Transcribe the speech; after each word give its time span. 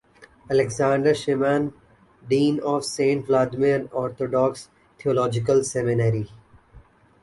Alexander 0.49 1.13
Schmemann, 1.13 1.73
Dean 2.27 2.59
of 2.61 2.83
Saint 2.83 3.23
Vladimir's 3.27 3.87
Orthodox 3.91 4.67
Theological 4.97 5.63
Seminary. 5.63 6.27